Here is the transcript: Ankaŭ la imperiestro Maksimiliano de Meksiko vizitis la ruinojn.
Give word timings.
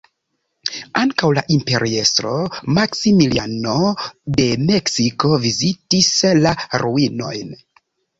Ankaŭ 0.99 1.27
la 1.37 1.41
imperiestro 1.55 2.31
Maksimiliano 2.77 3.75
de 4.39 4.47
Meksiko 4.69 5.31
vizitis 5.45 6.09
la 6.47 6.55
ruinojn. 6.85 7.53